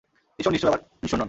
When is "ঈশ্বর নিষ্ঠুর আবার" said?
0.39-0.81